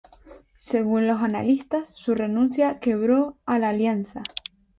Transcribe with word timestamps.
Según 0.57 1.05
los 1.05 1.21
analistas, 1.21 1.93
su 1.95 2.15
renuncia 2.15 2.79
quebró 2.79 3.37
a 3.45 3.59
La 3.59 3.69
Alianza. 3.69 4.23